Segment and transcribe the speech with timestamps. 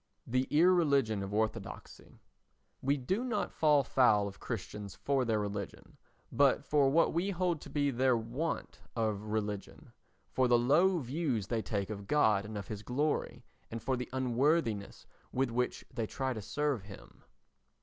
[0.25, 2.17] The Irreligion of Orthodoxy
[2.81, 5.95] We do not fall foul of Christians for their religion,
[6.31, 11.61] but for what we hold to be their want of religion—for the low views they
[11.61, 16.33] take of God and of his glory, and for the unworthiness with which they try
[16.33, 17.21] to serve him.